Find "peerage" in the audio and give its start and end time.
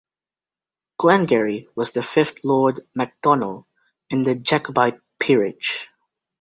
5.19-5.91